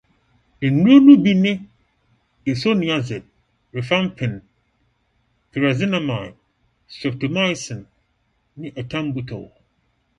[0.71, 1.53] Nnuru no bi ne
[2.51, 3.23] isoniazid,
[3.73, 4.33] rifampin,
[5.49, 6.31] pyrazinamide,
[6.93, 7.81] streptomycin,
[8.59, 9.45] ne ethambutol.